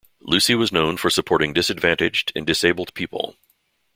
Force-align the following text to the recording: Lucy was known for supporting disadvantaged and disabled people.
Lucy 0.23 0.55
was 0.55 0.71
known 0.71 0.97
for 0.97 1.11
supporting 1.11 1.53
disadvantaged 1.53 2.31
and 2.35 2.47
disabled 2.47 2.91
people. 2.95 3.35